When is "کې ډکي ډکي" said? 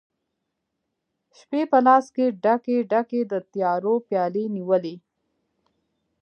2.15-3.21